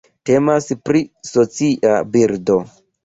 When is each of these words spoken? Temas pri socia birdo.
Temas 0.27 0.69
pri 0.89 1.03
socia 1.33 1.95
birdo. 2.17 2.57